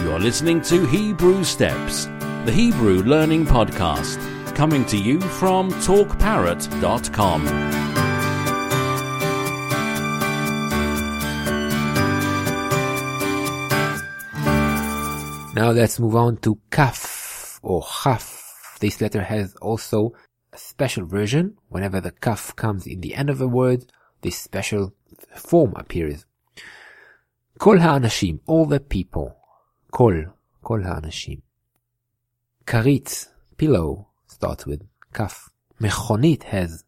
[0.00, 2.06] You are listening to Hebrew Steps,
[2.44, 4.18] the Hebrew learning podcast,
[4.54, 7.44] coming to you from TalkParrot.com.
[15.54, 18.78] Now let's move on to Kaf or Chaf.
[18.80, 20.12] This letter has also
[20.52, 21.56] a special version.
[21.68, 23.92] Whenever the Kaf comes in the end of a word,
[24.22, 24.94] this special
[25.34, 26.24] form appears.
[27.58, 29.37] Kol ha'anashim, all the people.
[29.89, 30.23] כל,
[30.61, 31.39] כל האנשים.
[32.65, 33.27] כרית,
[33.57, 35.49] pillow, starts with kaf.
[35.81, 36.83] מכונית has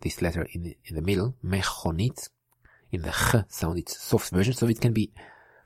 [0.00, 1.34] this letter in the, in the middle.
[1.44, 2.28] מכונית.
[2.92, 5.12] In the ch sound, it's soft version, so it can be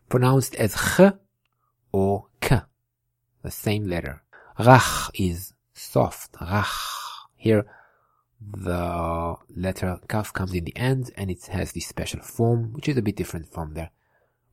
[0.09, 1.01] pronounced as ch
[1.93, 2.61] or k.
[3.43, 4.23] The same letter.
[4.59, 6.33] Rach is soft.
[6.35, 6.75] Rach.
[7.35, 7.65] Here,
[8.41, 12.97] the letter kaf comes in the end and it has this special form, which is
[12.97, 13.91] a bit different from the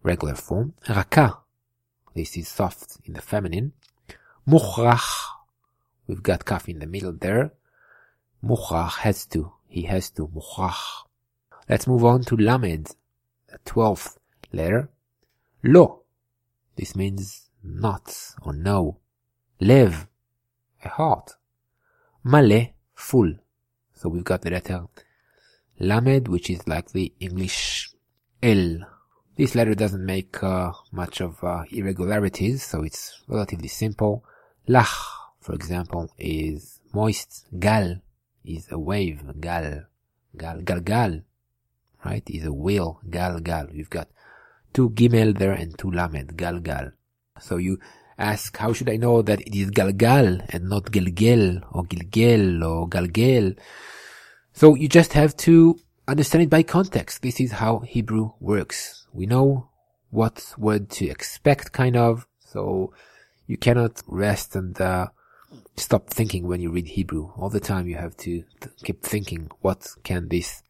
[0.02, 0.74] regular form.
[0.90, 1.40] Raka.
[2.19, 3.75] this is soft in the feminine.
[4.45, 5.07] Mukhrach.
[6.09, 7.53] We've got kaf in the middle there.
[8.43, 9.53] Mukhrach has to.
[9.69, 10.27] He has to.
[10.27, 11.05] Mukhrach.
[11.69, 12.97] Let's move on to lamed,
[13.47, 14.19] the twelfth
[14.53, 14.89] letter.
[15.63, 16.03] Lo.
[16.75, 18.99] This means not or no.
[19.61, 20.09] Lev.
[20.85, 21.37] A heart.
[22.25, 22.75] Male.
[22.97, 23.35] Full.
[23.95, 24.87] So we've got the letter
[25.79, 27.93] lamed, which is like the English
[28.43, 28.81] L.
[29.39, 34.25] This letter doesn't make uh, much of uh, irregularities, so it's relatively simple.
[34.69, 34.93] Lach,
[35.41, 37.47] for example, is moist.
[37.57, 38.03] Gal
[38.45, 39.23] is a wave.
[39.41, 39.85] Gal.
[40.37, 40.61] Gal.
[40.63, 40.81] Gal.
[40.81, 41.21] Gal.
[42.05, 42.29] Right?
[42.29, 43.01] Is a wheel.
[43.09, 43.39] Gal.
[43.39, 43.69] Gal.
[43.73, 44.09] You've got
[44.73, 46.37] two gimel there and two lamed.
[46.37, 46.59] Gal.
[46.59, 46.91] Gal.
[47.39, 47.79] So you
[48.19, 52.67] ask, how should I know that it is gal, gal and not gelgel or gilgel
[52.67, 53.57] or galgel?
[54.53, 55.79] So you just have to
[56.09, 57.23] understand it by context.
[57.23, 59.07] This is how Hebrew works.
[59.13, 59.71] We know
[60.11, 62.93] what word to expect kind of, so
[63.47, 65.09] you cannot rest and uh,
[65.77, 67.33] stop thinking when you read Hebrew.
[67.37, 70.63] All the time you have to th- keep thinking, what can this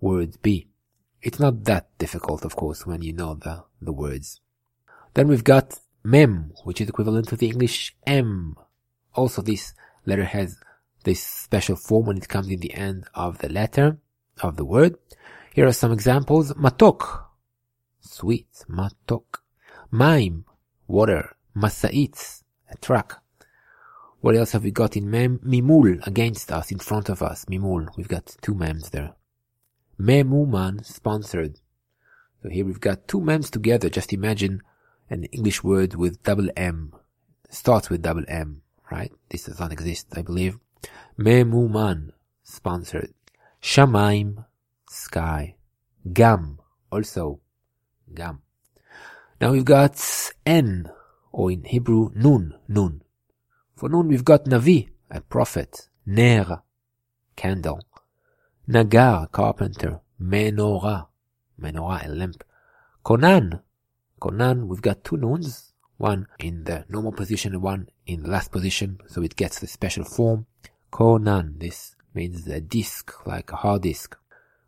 [0.00, 0.68] word be?
[1.22, 4.40] It's not that difficult, of course, when you know the, the words.
[5.14, 8.56] Then we've got mem, which is equivalent to the English m.
[9.14, 9.74] Also, this
[10.04, 10.58] letter has
[11.04, 13.98] this special form when it comes in the end of the letter
[14.42, 14.96] of the word.
[15.54, 16.52] Here are some examples.
[16.52, 17.25] Matok,
[18.06, 18.48] sweet.
[18.68, 19.40] Matok.
[19.90, 20.44] Maim,
[20.86, 21.36] water.
[21.54, 23.22] Masait, a truck.
[24.20, 25.38] What else have we got in mem?
[25.38, 27.44] Mimul, against us, in front of us.
[27.46, 27.88] Mimul.
[27.96, 29.14] We've got two mems there.
[30.00, 31.60] Memuman, sponsored.
[32.42, 33.88] So here we've got two mems together.
[33.88, 34.62] Just imagine
[35.08, 36.92] an English word with double M.
[37.48, 39.12] Starts with double M, right?
[39.30, 40.58] This does not exist, I believe.
[41.18, 42.10] Memuman,
[42.42, 43.14] sponsored.
[43.62, 44.44] Shamaim,
[44.90, 45.56] sky.
[46.12, 46.58] Gam,
[46.90, 47.40] also.
[48.14, 48.42] Gam.
[49.40, 50.02] Now we've got
[50.44, 50.90] N,
[51.32, 53.02] or in Hebrew, Nun, Nun.
[53.74, 55.88] For Nun we've got Navi, a prophet.
[56.06, 56.62] Ner,
[57.34, 57.80] candle.
[58.66, 60.00] Nagar, carpenter.
[60.20, 61.08] Menorah,
[61.60, 62.42] menorah, a lamp.
[63.02, 63.60] Conan,
[64.20, 68.50] Konan, we've got two nuns, one in the normal position and one in the last
[68.50, 70.46] position, so it gets the special form.
[70.90, 74.16] Conan, this means a disk, like a hard disk.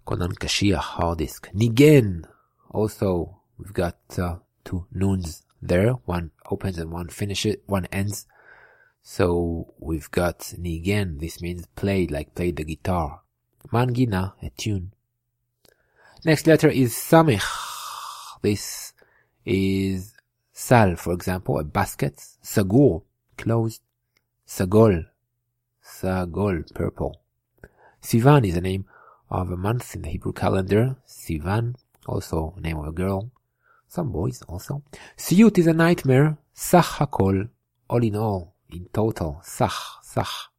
[0.04, 1.48] Conan Kashiach, hard disk.
[1.54, 2.24] Nigen,
[2.70, 8.26] also, we've got uh, two nuns there, one opens and one finishes, one ends.
[9.02, 13.22] So we've got Nigen, this means played, like played the guitar.
[13.72, 14.92] Mangina, a tune.
[16.24, 17.44] Next letter is Samich.
[18.42, 18.92] This
[19.44, 20.14] is
[20.52, 22.16] sal, for example, a basket.
[22.42, 23.02] Sagur,
[23.36, 23.82] closed.
[24.46, 25.06] Sagol,
[25.84, 27.20] sagol, purple.
[28.02, 28.84] Sivan is the name
[29.30, 30.96] of a month in the Hebrew calendar.
[31.06, 31.74] Sivan,
[32.08, 33.30] also name of a girl.
[33.88, 34.82] Some boys also.
[35.16, 36.38] Siyut is a nightmare.
[36.52, 37.48] Sach hakol,
[37.88, 39.40] all in all, in total.
[39.42, 40.50] Sach, sach.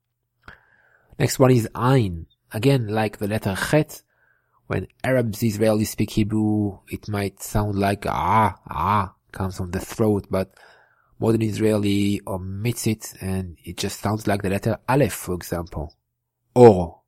[1.20, 2.28] Next one is Ein.
[2.52, 4.02] Again, like the letter Chet,
[4.68, 10.28] when Arabs, Israelis speak Hebrew, it might sound like ah, ah, comes from the throat,
[10.31, 10.52] but
[11.19, 15.95] modern Israeli omits it and it just sounds like the letter Aleph, for example.
[16.56, 17.02] Or.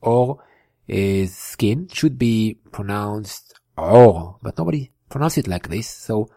[0.00, 0.42] Or
[0.86, 6.28] is skin, should be pronounced or, but nobody pronounces it like this, so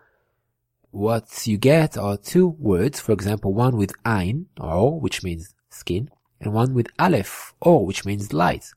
[0.91, 6.09] what you get are two words, for example, one with ein, or, which means skin,
[6.41, 8.71] and one with aleph, or, which means light.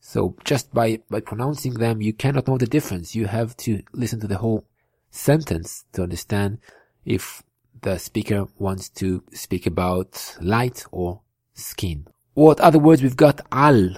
[0.00, 3.14] So just by, by pronouncing them, you cannot know the difference.
[3.14, 4.64] You have to listen to the whole
[5.10, 6.58] sentence to understand
[7.04, 7.42] if
[7.82, 11.20] the speaker wants to speak about light or
[11.54, 12.06] skin.
[12.34, 13.90] What other words we've got al,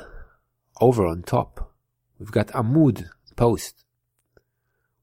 [0.81, 1.73] over on top.
[2.19, 3.09] We've got amud,
[3.41, 3.87] post.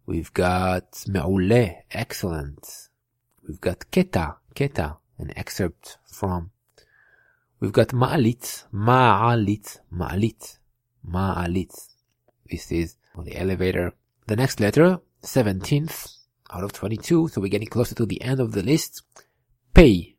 [0.06, 2.90] We've got me'uleh, excellent.
[3.46, 6.52] We've got keta, keta, an excerpt from.
[7.60, 10.60] We've got ma'alit, ma'alit, ma'alit,
[11.04, 11.74] ma'alit.
[12.48, 13.94] This is on the elevator.
[14.28, 16.18] The next letter, 17th
[16.52, 19.02] out of 22, so we're getting closer to the end of the list.
[19.74, 20.16] Pay.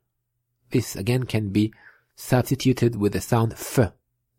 [0.72, 1.72] This again can be
[2.16, 3.92] substituted with the sound f.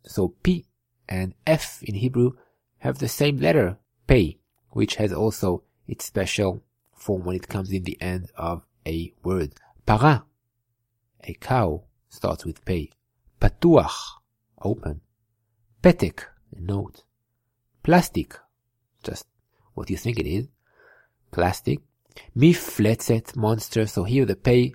[0.03, 0.65] So P
[1.07, 2.33] and F in Hebrew
[2.79, 3.77] have the same letter,
[4.07, 4.37] pay,
[4.71, 9.53] which has also its special form when it comes in the end of a word.
[9.85, 10.25] Para,
[11.23, 12.89] a cow, starts with pay.
[13.39, 13.93] Patuach,
[14.61, 15.01] open.
[15.81, 16.23] Petek,
[16.55, 17.03] a note.
[17.83, 18.37] Plastic,
[19.03, 19.25] just
[19.73, 20.47] what you think it is.
[21.31, 21.79] Plastic.
[22.35, 23.85] Mifletzet, monster.
[23.85, 24.73] So here the pay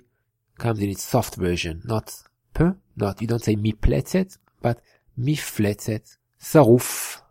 [0.57, 2.15] comes in its soft version, not
[2.53, 2.65] p,
[2.95, 4.81] not, you don't say mipletzet, but
[5.19, 6.17] mifletzet.
[6.41, 7.21] Saruf.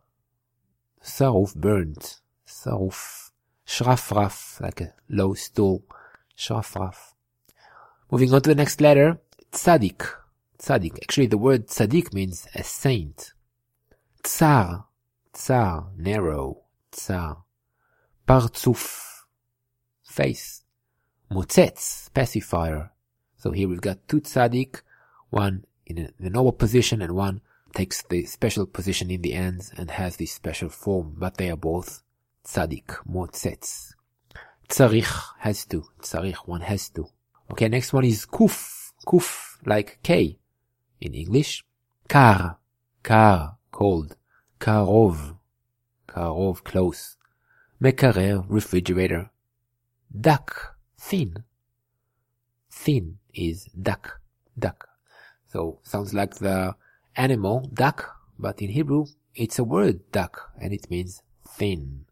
[1.04, 2.20] Saruf, burnt.
[2.46, 3.30] Saruf.
[3.66, 5.84] Shrafraf, like a low stool.
[6.36, 7.14] Shrafraf.
[8.10, 9.18] Moving on to the next letter,
[9.52, 10.02] tzadik.
[10.58, 10.98] Tzadik.
[11.02, 13.32] Actually, the word tzadik means a saint.
[14.22, 14.86] Tsar.
[15.32, 15.90] Tsar.
[15.96, 16.62] Narrow.
[16.90, 17.44] Tsar.
[18.26, 19.24] Partzuf.
[20.02, 20.62] Face.
[21.30, 22.12] Motzetz.
[22.12, 22.90] Pacifier.
[23.36, 24.80] So here we've got two tzadik,
[25.28, 27.42] one in the normal position and one
[27.74, 31.56] takes the special position in the end and has this special form, but they are
[31.56, 32.02] both
[32.44, 33.94] tzadik, motzetz.
[34.68, 35.84] Tzarich has to.
[36.00, 37.06] Tzarich, one has to.
[37.50, 38.92] Okay, next one is kuf.
[39.06, 40.38] Kuf, like K
[41.00, 41.64] in English.
[42.08, 42.58] Kar,
[43.02, 44.16] kar, cold.
[44.58, 45.36] Karov,
[46.08, 47.16] karov, close.
[47.80, 49.30] Mekarer, refrigerator.
[50.18, 51.44] Dak, thin.
[52.70, 54.20] Thin is duck,
[54.58, 54.88] duck.
[55.48, 56.74] So sounds like the
[57.16, 62.06] animal duck, but in Hebrew it's a word duck and it means thin.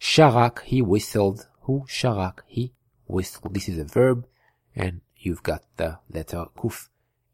[0.00, 1.46] Sharak, he whistled.
[1.62, 2.72] Who sharak, he
[3.06, 3.54] whistled.
[3.54, 4.26] This is a verb
[4.74, 6.88] and you've got the letter kuf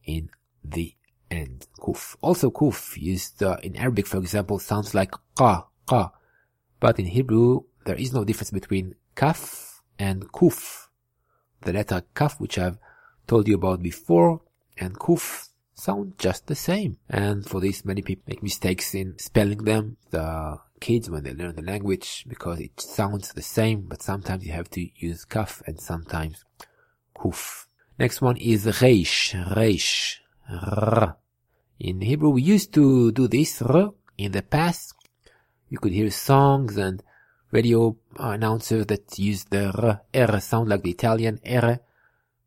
[0.04, 0.30] in
[0.64, 0.94] the
[1.30, 1.66] end.
[1.80, 2.16] Kuf.
[2.20, 6.10] Also kuf used uh, in Arabic, for example, sounds like qa, qa.
[6.80, 10.88] But in Hebrew, there is no difference between kaf and kuf.
[11.62, 12.78] The letter kaf, which I've
[13.26, 14.42] told you about before,
[14.76, 16.96] and kuf sound just the same.
[17.08, 19.98] And for this, many people make mistakes in spelling them.
[20.10, 24.52] The kids when they learn the language because it sounds the same, but sometimes you
[24.52, 26.44] have to use kaf and sometimes
[27.16, 27.66] kuf.
[27.98, 30.18] Next one is reish, reish,
[30.50, 31.16] r.
[31.78, 34.94] In Hebrew, we used to do this r in the past.
[35.68, 37.02] You could hear songs and
[37.50, 41.80] radio announcers that use the r, r sound like the Italian r.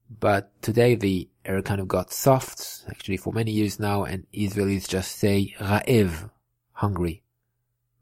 [0.10, 4.88] But today the R kind of got soft, actually for many years now, and Israelis
[4.88, 6.30] just say Ra'ev,
[6.74, 7.24] hungry.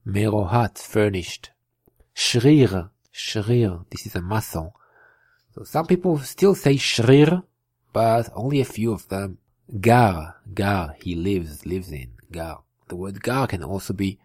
[0.05, 1.51] Merohat, furnished.
[2.15, 4.75] Shrir, shrir, this is a muscle.
[5.53, 7.43] So some people still say shrir,
[7.93, 9.37] but only a few of them.
[9.79, 12.63] Gar, gar, he lives, lives in, gar.
[12.87, 14.17] The word gar can also be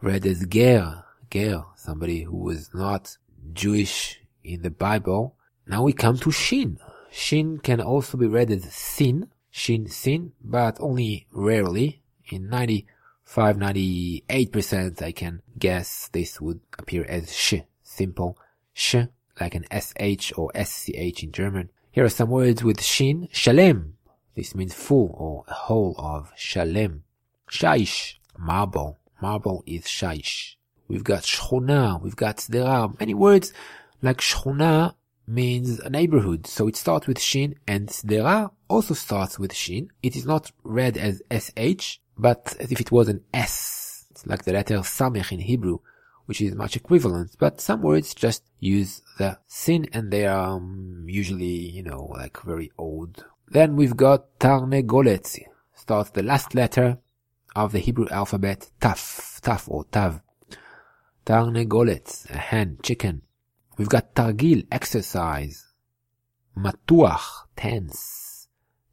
[0.00, 3.16] read as ger, ger, somebody who was not
[3.52, 5.36] Jewish in the Bible.
[5.66, 6.78] Now we come to shin.
[7.16, 12.02] Shin can also be read as sin, shin, sin, but only rarely.
[12.26, 18.36] In 95, 98% I can guess this would appear as sh, simple
[18.72, 18.96] sh,
[19.40, 20.88] like an sh or sch
[21.22, 21.70] in German.
[21.92, 23.96] Here are some words with shin, shalem.
[24.34, 27.04] This means full or whole of shalem.
[27.48, 28.98] Shaish, marble.
[29.22, 30.56] Marble is shaish.
[30.88, 32.98] We've got shchona, we've got sdera.
[32.98, 33.52] Many words
[34.02, 36.46] like shchona means a neighborhood.
[36.46, 39.88] So it starts with shin and sdera also starts with shin.
[40.02, 41.22] It is not read as
[41.78, 44.06] sh, but as if it was an s.
[44.10, 45.78] It's like the letter samech in Hebrew,
[46.26, 47.36] which is much equivalent.
[47.38, 52.40] But some words just use the sin and they are um, usually, you know, like
[52.42, 53.24] very old.
[53.48, 55.38] Then we've got tarnegolet.
[55.74, 56.98] Starts the last letter
[57.54, 60.20] of the Hebrew alphabet, taf, taf or tav.
[61.26, 63.22] Tarnegolet, a hen, chicken.
[63.76, 65.66] We've got targil, exercise.
[66.56, 68.48] Matuach, tense.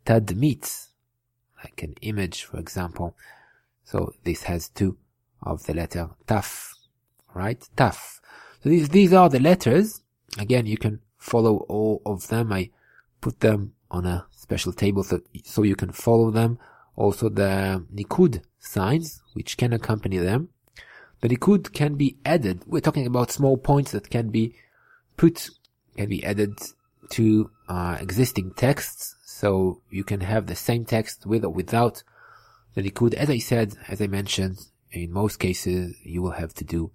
[0.05, 0.87] Tadmit,
[1.63, 3.15] like an image, for example.
[3.83, 4.97] So this has two
[5.43, 6.73] of the letter taf,
[7.33, 7.59] right?
[7.75, 8.19] Taf.
[8.63, 10.01] So these, these are the letters.
[10.39, 12.51] Again, you can follow all of them.
[12.51, 12.71] I
[13.19, 16.57] put them on a special table so, so you can follow them.
[16.95, 20.49] Also the nikud signs, which can accompany them.
[21.21, 22.63] The nikud can be added.
[22.65, 24.55] We're talking about small points that can be
[25.21, 25.51] put,
[25.95, 26.53] can be added
[27.11, 29.15] to uh, existing texts.
[29.23, 32.01] So you can have the same text with or without
[32.73, 33.13] the nikud.
[33.13, 34.57] As I said, as I mentioned,
[34.91, 36.91] in most cases, you will have to do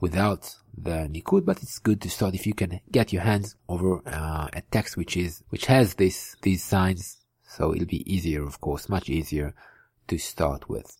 [0.00, 4.00] without the Nikud, but it's good to start if you can get your hands over
[4.06, 7.18] uh, a text which is which has this these signs.
[7.56, 9.54] So it'll be easier, of course, much easier
[10.08, 10.96] to start with.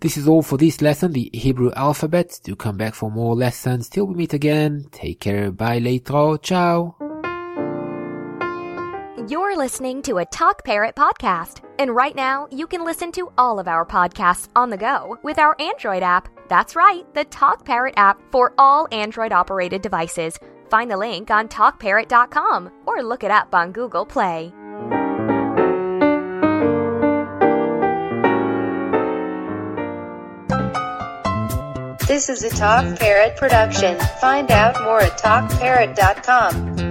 [0.00, 2.38] This is all for this lesson, the Hebrew alphabet.
[2.44, 3.88] Do come back for more lessons.
[3.88, 4.86] Till we meet again.
[4.92, 5.50] Take care.
[5.50, 6.38] Bye later.
[6.40, 6.94] Ciao.
[9.28, 11.64] You're listening to a Talk Parrot podcast.
[11.80, 15.38] And right now, you can listen to all of our podcasts on the go with
[15.38, 16.28] our Android app.
[16.48, 20.38] That's right, the Talk Parrot app for all Android operated devices.
[20.70, 24.52] Find the link on talkparrot.com or look it up on Google Play.
[32.08, 34.00] This is a Talk Parrot production.
[34.18, 36.87] Find out more at talkparrot.com.